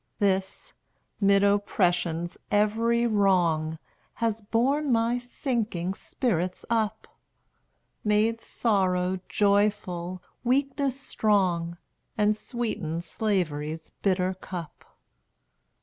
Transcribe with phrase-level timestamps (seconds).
[0.17, 0.73] This,
[1.19, 3.77] 'mid oppression's every wrong,
[4.15, 7.07] Has borne my sinking spirits up;
[8.03, 11.77] Made sorrow joyful, weakness strong,
[12.17, 14.85] And sweetened Slavery's bitter cup.